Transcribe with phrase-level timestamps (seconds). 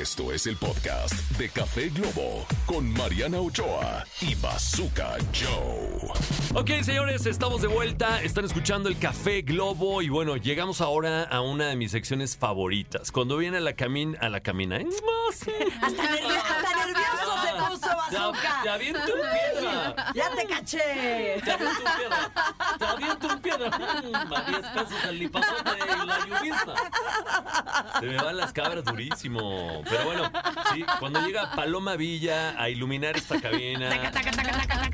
[0.00, 6.08] Esto es el podcast de Café Globo con Mariana Ochoa y Bazooka Joe.
[6.54, 8.22] Ok, señores, estamos de vuelta.
[8.22, 13.12] Están escuchando el Café Globo y bueno, llegamos ahora a una de mis secciones favoritas.
[13.12, 14.86] Cuando viene a la camina, a la camina, ¿eh?
[15.82, 16.71] Hasta, nervio- hasta
[18.32, 20.12] puso Te, aviento un piedra.
[20.14, 21.40] Ya te caché.
[21.44, 22.30] Te aviento un piedra.
[22.78, 23.70] Te aviento un piedra.
[23.70, 26.74] Mm, A 10 pesos el lipazote y la lluvista.
[28.00, 29.82] Se me van las cabras durísimo.
[29.88, 30.32] Pero bueno,
[30.72, 33.90] sí, cuando llega Paloma Villa a iluminar esta cabina.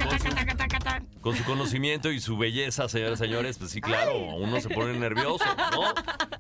[0.09, 0.29] Con su,
[1.21, 4.99] con su conocimiento y su belleza, señoras y señores, pues sí, claro, uno se pone
[4.99, 5.93] nervioso, ¿no?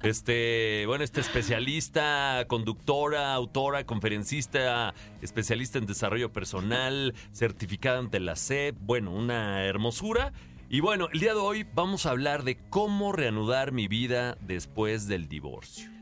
[0.02, 8.76] Este, bueno, este especialista, conductora, autora, conferencista, especialista en desarrollo personal, certificada ante la SEP,
[8.80, 10.32] bueno, una hermosura.
[10.70, 15.08] Y bueno, el día de hoy vamos a hablar de cómo reanudar mi vida después
[15.08, 15.97] del divorcio.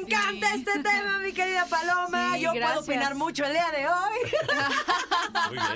[0.00, 2.34] Me encanta este tema, mi querida Paloma.
[2.34, 2.72] Sí, Yo gracias.
[2.78, 5.48] puedo opinar mucho el día de hoy.
[5.48, 5.66] Muy bien.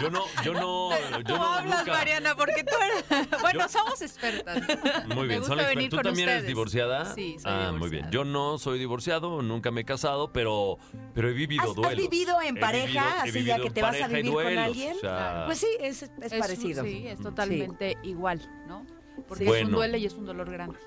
[0.00, 0.90] Yo no, yo no,
[1.22, 3.28] yo no, hablas, nunca- Mariana, porque tú eres...
[3.40, 4.58] Bueno, Yo- somos expertas.
[5.06, 5.66] Muy bien, son expertos.
[5.74, 7.14] venir ¿Tú también eres divorciada?
[7.14, 8.10] Sí, soy Ah, muy bien.
[8.10, 10.78] Yo no soy divorciado, nunca me he casado, pero,
[11.14, 11.96] pero he vivido ¿Has, has duelos.
[12.10, 13.22] vivido en He pareja?
[13.22, 14.96] así ya que te vas a vivir con alguien.
[14.96, 16.84] o sea, Pues sí, es, es Es- parecido.
[16.84, 18.84] Sí, es totalmente igual, ¿no?
[19.28, 19.50] Porque Sí.
[19.50, 20.78] es un duelo y es un dolor grande.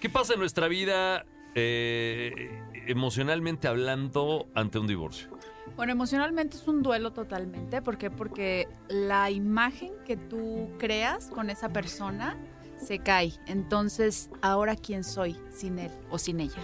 [0.00, 1.24] ¿Qué pasa en nuestra vida
[1.60, 5.28] eh, emocionalmente hablando ante un divorcio?
[5.76, 7.82] Bueno, emocionalmente es un duelo totalmente.
[7.82, 8.10] ¿Por qué?
[8.10, 12.36] Porque la imagen que tú creas con esa persona
[12.76, 13.32] se cae.
[13.46, 16.62] Entonces, ¿ahora quién soy sin él o sin ella?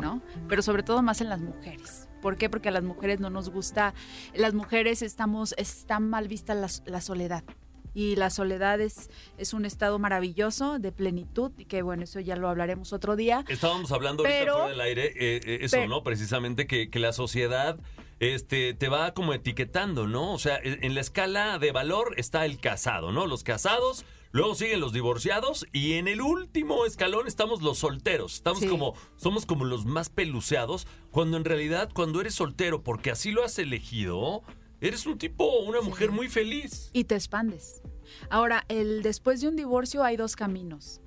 [0.00, 0.22] ¿no?
[0.48, 2.08] Pero sobre todo más en las mujeres.
[2.20, 2.48] ¿Por qué?
[2.48, 3.92] Porque a las mujeres no nos gusta,
[4.34, 7.44] las mujeres estamos, está mal vista la, la soledad.
[7.94, 12.34] Y la soledad es, es un estado maravilloso de plenitud y que bueno, eso ya
[12.36, 13.44] lo hablaremos otro día.
[13.48, 16.02] Estábamos hablando ahorita Pero- fuera del aire, eh, eh, eso, pero- ¿no?
[16.02, 17.78] Precisamente que, que la sociedad
[18.20, 20.32] este, te va como etiquetando, ¿no?
[20.32, 23.26] O sea, en en la escala de valor está el casado, ¿no?
[23.26, 28.34] Los casados, luego siguen los divorciados y en el último escalón estamos los solteros.
[28.34, 28.68] Estamos Sí.
[28.68, 33.42] como, somos como los más peluceados, cuando en realidad cuando eres soltero, porque así lo
[33.44, 34.42] has elegido,
[34.80, 36.90] eres un tipo, una mujer muy feliz.
[36.92, 37.82] Y te expandes.
[38.30, 41.00] Ahora, el, después de un divorcio hay dos caminos.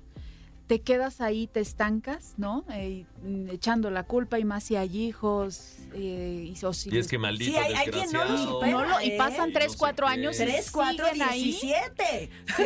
[0.66, 2.66] Te quedas ahí, te estancas, ¿no?
[2.70, 3.06] Eh,
[3.50, 5.76] echando la culpa y más si hay hijos.
[5.94, 8.32] eh, y, o si Y es les- que maldito Sí, hay- hay quien no lo
[8.32, 8.52] desgraciado.
[8.54, 8.72] supera.
[8.72, 9.14] no lo- y ¿eh?
[9.16, 12.28] pasan tres, no cuatro años y Tres, cuatro, diecisiete.
[12.54, 12.64] Sí.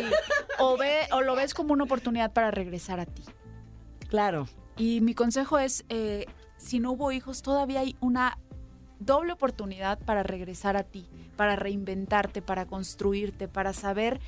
[0.59, 3.23] O, ve, o lo ves como una oportunidad para regresar a ti.
[4.09, 4.47] Claro.
[4.77, 6.25] Y mi consejo es, eh,
[6.57, 8.37] si no hubo hijos, todavía hay una
[8.99, 14.19] doble oportunidad para regresar a ti, para reinventarte, para construirte, para saber,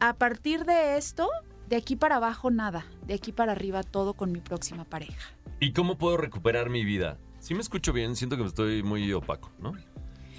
[0.00, 1.28] a partir de esto,
[1.68, 5.32] de aquí para abajo nada, de aquí para arriba todo con mi próxima pareja.
[5.60, 7.18] ¿Y cómo puedo recuperar mi vida?
[7.40, 9.72] Si me escucho bien, siento que estoy muy opaco, ¿no?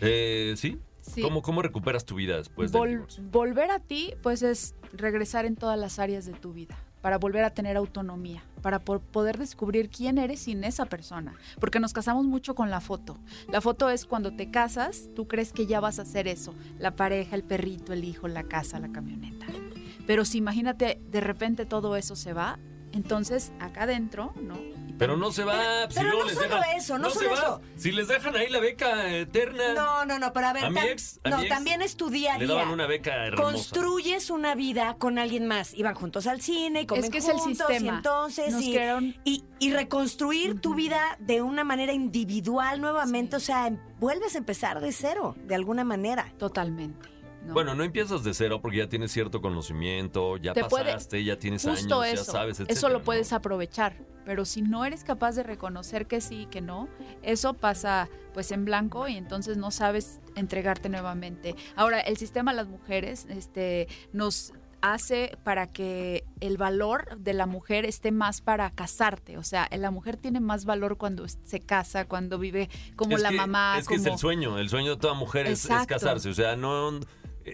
[0.02, 0.80] Eh, ¿Sí?
[1.02, 1.22] Sí.
[1.22, 3.24] ¿Cómo, ¿Cómo recuperas tu vida después Vol- divorcio?
[3.32, 7.44] volver a ti, pues es regresar en todas las áreas de tu vida, para volver
[7.44, 11.34] a tener autonomía, para po- poder descubrir quién eres sin esa persona.
[11.60, 13.18] Porque nos casamos mucho con la foto.
[13.50, 16.96] La foto es cuando te casas, tú crees que ya vas a hacer eso, la
[16.96, 19.46] pareja, el perrito, el hijo, la casa, la camioneta.
[20.08, 22.58] Pero si imagínate, de repente todo eso se va,
[22.94, 24.56] entonces acá adentro, ¿no?
[24.88, 25.88] Y Pero no se va.
[25.90, 27.36] si pero luego no les solo dejan- eso, no se solo va.
[27.36, 27.62] eso.
[27.78, 29.74] Si les dejan ahí la beca eterna.
[29.74, 30.66] No, no, no, pero a ver.
[30.66, 32.70] A mi tam- ex- a no, mi ex también es tu día a Le daban
[32.70, 33.44] una beca hermosa.
[33.44, 35.74] Construyes una vida con alguien más.
[35.74, 37.86] Iban juntos al cine, comen Es que es el juntos, sistema.
[37.86, 43.38] Y entonces, Nos y, crearon- y- y reconstruir tu vida de una manera individual nuevamente.
[43.38, 46.34] O sea, vuelves a empezar de cero, de alguna manera.
[46.38, 47.08] Totalmente.
[47.46, 47.54] ¿No?
[47.54, 51.38] Bueno, no empiezas de cero porque ya tienes cierto conocimiento, ya Te puede- pasaste, ya
[51.40, 53.06] tienes años, eso, ya sabes, eso etcétera, lo ¿no?
[53.06, 53.96] puedes aprovechar,
[54.26, 56.88] pero si no eres capaz de reconocer que sí y que no,
[57.22, 61.56] eso pasa pues en blanco y entonces no sabes entregarte nuevamente.
[61.76, 67.46] Ahora, el sistema de las mujeres este, nos hace para que el valor de la
[67.46, 72.06] mujer esté más para casarte, o sea, la mujer tiene más valor cuando se casa,
[72.06, 74.98] cuando vive como Es la que- mamá, Es que es el sueño, el sueño de
[75.02, 76.30] toda mujer es, es casarse.
[76.30, 77.00] O sea, no.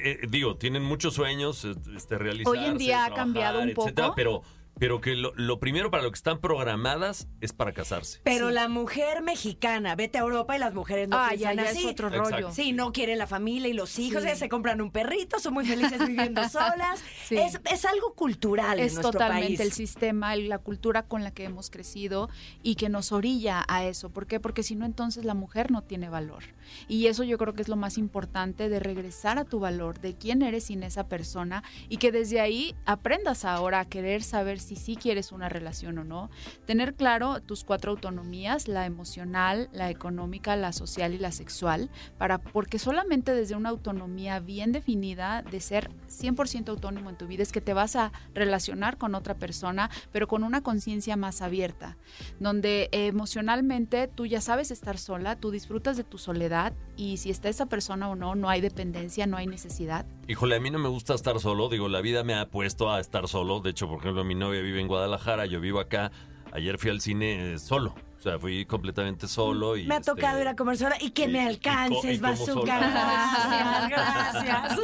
[0.04, 1.66] Eh, digo, tienen muchos sueños,
[1.96, 2.60] este, realizarse.
[2.60, 4.16] Hoy en día ha cambiado un etcétera, poco.
[4.16, 4.42] pero,
[4.80, 8.20] pero que lo, lo primero para lo que están programadas es para casarse.
[8.24, 8.54] Pero Sí.
[8.54, 11.80] la mujer mexicana, vete a Europa y las mujeres no ah, ya, piensan ya así.
[11.80, 12.30] es otro Exacto.
[12.32, 12.52] rollo.
[12.52, 14.28] Sí, no quieren la familia y los hijos, Sí.
[14.30, 17.02] ya se compran un perrito, son muy felices viviendo solas.
[17.26, 17.38] Sí.
[17.38, 19.60] Es, es algo cultural en es nuestro totalmente país.
[19.62, 22.30] el sistema, la cultura con la que hemos crecido
[22.64, 24.10] y que nos orilla a eso.
[24.10, 24.40] ¿Por qué?
[24.40, 26.44] Porque si no, entonces la mujer no tiene valor.
[26.88, 30.16] Y eso yo creo que es lo más importante de regresar a tu valor, de
[30.16, 34.76] quién eres sin esa persona y que desde ahí aprendas ahora a querer saber si
[34.76, 36.30] sí quieres una relación o no.
[36.66, 42.40] Tener claro tus cuatro autonomías, la emocional, la económica, la social y la sexual, para,
[42.40, 47.52] porque solamente desde una autonomía bien definida de ser 100% autónomo en tu vida es
[47.52, 51.98] que te vas a relacionar con otra persona, pero con una conciencia más abierta,
[52.40, 57.50] donde emocionalmente tú ya sabes estar sola, tú disfrutas de tu soledad y si está
[57.50, 60.06] esa persona o no, no hay dependencia, no hay necesidad.
[60.28, 61.70] Híjole, a mí no me gusta estar solo.
[61.70, 63.60] Digo, la vida me ha puesto a estar solo.
[63.60, 66.12] De hecho, por ejemplo, mi novia vive en Guadalajara, yo vivo acá.
[66.52, 67.94] Ayer fui al cine eh, solo.
[68.18, 69.86] O sea, fui completamente solo y...
[69.86, 72.80] Me ha este, tocado ir a comer sola y que y- me alcances, bazooka.
[72.80, 74.80] Gracias, gracias.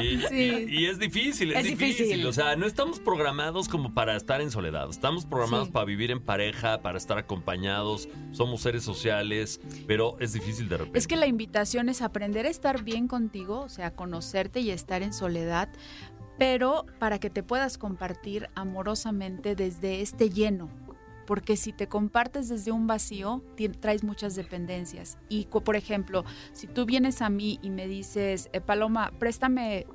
[0.00, 0.66] Y, Sí.
[0.68, 2.06] y- y es difícil, es, Es difícil.
[2.06, 2.26] difícil.
[2.26, 4.88] O sea, no estamos programados como para estar en soledad.
[4.88, 5.72] Estamos programados Sí.
[5.72, 8.08] para vivir en pareja, para estar acompañados.
[8.32, 10.98] Somos seres sociales, pero es difícil de repente.
[10.98, 15.02] Es que la invitación es aprender a estar bien contigo, o sea, conocerte y estar
[15.02, 15.68] en soledad,
[16.42, 20.68] pero para que te puedas compartir amorosamente desde este lleno.
[21.24, 23.44] Porque si te compartes desde un vacío,
[23.78, 25.18] traes muchas dependencias.
[25.28, 29.86] Y, por ejemplo, si tú vienes a mí y me dices, eh, Paloma, préstame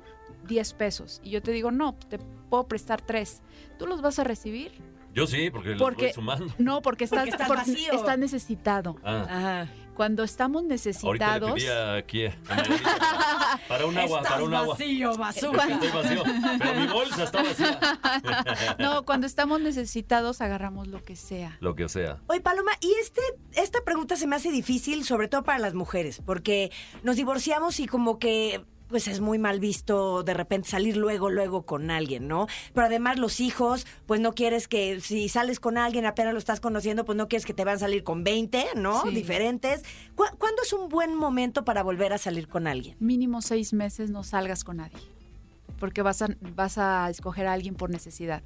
[0.46, 2.16] 10 pesos, y yo te digo, no, te
[2.48, 3.42] puedo prestar 3,
[3.78, 4.72] ¿tú los vas a recibir?
[5.12, 6.46] Yo sí, porque, los Porque- voy sumando.
[6.56, 7.92] No, porque estás, Porque estás porque vacío.
[7.92, 8.96] estás necesitado.
[9.04, 9.26] Ah.
[9.28, 9.68] Ajá.
[9.98, 11.52] Cuando estamos Ahorita le necesitados...
[11.54, 14.74] pedí aquí a Margarita para un agua, Estás para un agua.
[14.74, 15.68] vacío, bazooka.
[15.68, 16.22] Estoy vacío,
[16.56, 17.80] pero mi bolsa está vacía.
[18.78, 21.56] No, cuando estamos necesitados agarramos lo que sea.
[21.58, 22.18] Lo que sea.
[22.28, 23.20] Oye, Paloma, y este,
[23.56, 26.70] esta pregunta se me hace difícil, sobre todo para las mujeres, porque
[27.02, 31.62] nos divorciamos y como que pues es muy mal visto de repente salir luego, luego
[31.62, 32.46] con alguien, ¿no?
[32.74, 36.60] Pero además los hijos, pues no quieres que si sales con alguien apenas lo estás
[36.60, 39.02] conociendo, pues no quieres que te van a salir con 20, ¿no?
[39.02, 39.10] Sí.
[39.14, 39.82] Diferentes.
[40.14, 42.96] ¿Cu- ¿Cuándo es un buen momento para volver a salir con alguien?
[43.00, 44.98] Mínimo seis meses no salgas con nadie,
[45.78, 48.42] porque vas a, vas a escoger a alguien por necesidad.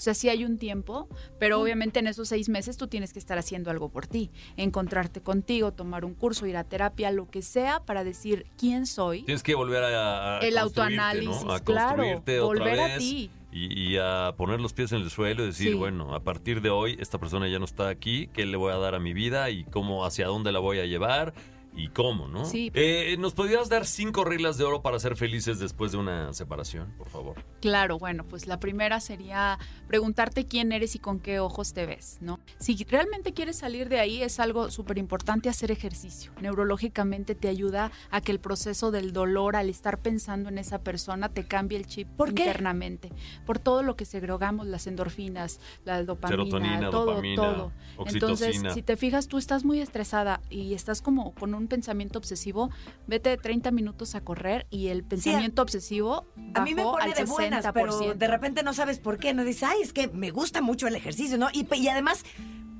[0.00, 3.18] O sea, sí hay un tiempo, pero obviamente en esos seis meses tú tienes que
[3.18, 7.42] estar haciendo algo por ti, encontrarte contigo, tomar un curso, ir a terapia, lo que
[7.42, 9.24] sea, para decir quién soy.
[9.24, 11.52] Tienes que volver a, a El autoanálisis, ¿no?
[11.52, 13.30] A claro, otra volver a vez ti.
[13.52, 15.74] Y, y a poner los pies en el suelo y decir, Sí.
[15.74, 18.76] bueno, a partir de hoy esta persona ya no está aquí, ¿qué le voy a
[18.76, 21.34] dar a mi vida y cómo, hacia dónde la voy a llevar?
[21.74, 22.44] Y cómo, ¿no?
[22.44, 22.70] Sí.
[22.74, 26.92] Eh, ¿Nos podrías dar cinco reglas de oro para ser felices después de una separación,
[26.98, 27.44] por favor?
[27.60, 32.18] Claro, bueno, pues la primera sería preguntarte quién eres y con qué ojos te ves,
[32.20, 32.40] ¿no?
[32.58, 36.32] Si realmente quieres salir de ahí, es algo súper importante hacer ejercicio.
[36.40, 41.28] Neurológicamente te ayuda a que el proceso del dolor al estar pensando en esa persona
[41.28, 42.42] te cambie el chip ¿Por qué?
[42.42, 43.12] internamente.
[43.46, 47.72] Por todo lo que segregamos, las endorfinas, la dopamina, Serotonina, todo, dopamina, todo.
[48.06, 52.70] Entonces, si te fijas, tú estás muy estresada y estás como con un pensamiento obsesivo,
[53.06, 57.14] vete 30 minutos a correr y el pensamiento obsesivo A mí me bajó pone al
[57.14, 57.72] de buenas, 60%.
[57.72, 59.34] pero de repente no sabes por qué.
[59.34, 61.48] No dices, ay, es que me gusta mucho el ejercicio, ¿no?
[61.52, 62.24] Y además,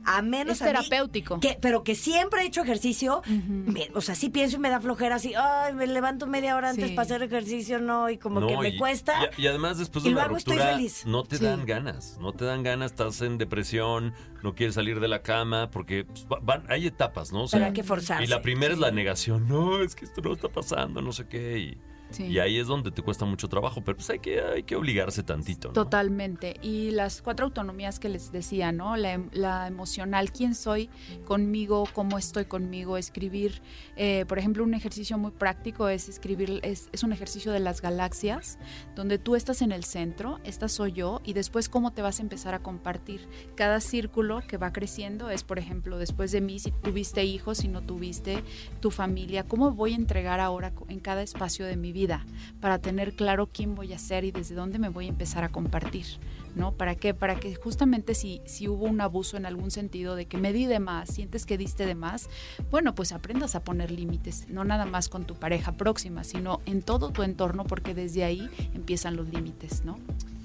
[0.04, 1.40] a menos Es a mí, terapéutico.
[1.40, 4.80] que, pero que siempre he hecho ejercicio, me- o sea, sí pienso y me da
[4.80, 6.94] flojera así, ay, me levanto media hora antes Sí.
[6.94, 9.12] para hacer ejercicio, no, y como No, que me y- cuesta.
[9.36, 11.04] Y, y además después y de una luego estoy ruptura feliz.
[11.06, 11.44] no te Sí.
[11.44, 15.70] dan ganas, no te dan ganas, estás en depresión, no quieres salir de la cama
[15.70, 17.40] porque pues, va- van- hay etapas, ¿no?
[17.44, 18.24] O pero sea, hay que forzarse.
[18.24, 21.26] y la primera es la negación, no, es que esto no está pasando, no sé
[21.28, 21.78] qué, y,
[22.10, 22.24] Sí.
[22.24, 25.22] y ahí es donde te cuesta mucho trabajo, pero pues hay que, hay que obligarse
[25.22, 25.74] tantito, ¿no?
[25.74, 26.56] Totalmente.
[26.62, 28.96] Y las cuatro autonomías que les decía, ¿no?
[28.96, 30.90] La, em- la emocional, quién soy
[31.24, 33.62] conmigo, cómo estoy conmigo, escribir,
[33.96, 37.80] eh, por ejemplo, un ejercicio muy práctico es escribir, es, es un ejercicio de las
[37.80, 38.58] galaxias,
[38.96, 42.22] donde tú estás en el centro, esta soy yo, y después cómo te vas a
[42.22, 43.28] empezar a compartir.
[43.54, 47.68] Cada círculo que va creciendo es, por ejemplo, después de mí, si tuviste hijos, si
[47.68, 48.42] no tuviste,
[48.80, 51.99] tu familia, cómo voy a entregar ahora en cada espacio de mi vida
[52.60, 55.48] para tener claro quién voy a ser y desde dónde me voy a empezar a
[55.50, 56.06] compartir,
[56.54, 56.72] ¿no?
[56.72, 57.14] ¿Para qué?
[57.14, 60.66] Para que justamente si, si hubo un abuso en algún sentido de que me di
[60.66, 62.28] de más, sientes que diste de más,
[62.70, 66.82] bueno, pues aprendas a poner límites, no nada más con tu pareja próxima, sino en
[66.82, 69.98] todo tu entorno, porque desde ahí empiezan los límites, ¿no?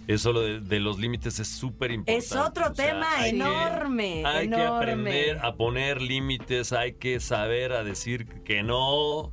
[0.07, 2.23] Eso lo de, de los límites es súper importante.
[2.23, 6.93] es otro o sea, tema hay que- enorme, Hay que aprender a poner límites, hay
[6.93, 9.31] que saber a decir que no.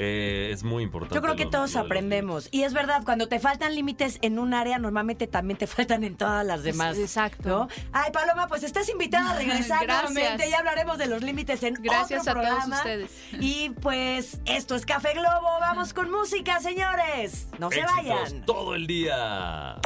[0.00, 1.16] Eh, es muy importante.
[1.16, 2.48] Yo creo que todos los aprendemos.
[2.52, 6.16] Y es verdad, cuando te faltan límites en un área, normalmente también te faltan en
[6.16, 6.96] todas las demás.
[6.96, 7.48] Exacto.
[7.48, 7.68] ¿no?
[7.92, 10.12] Ay, Paloma, pues estás invitada a regresar Gracias.
[10.12, 10.48] nuevamente.
[10.50, 12.76] Ya hablaremos de los límites en Gracias otro a todos programa.
[12.76, 13.10] ustedes.
[13.40, 15.48] Y pues esto es Café Globo.
[15.60, 17.48] Vamos con música, señores.
[17.58, 18.44] No se vayan.
[18.46, 19.76] todo el día.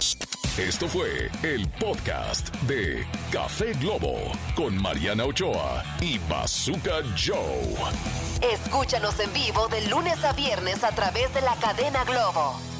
[0.58, 4.18] Esto fue el podcast de Café Globo
[4.54, 8.31] con Mariana Ochoa y Bazooka Joe.
[8.42, 12.71] Escúchanos en vivo de lunes a viernes a través de la cadena Globo.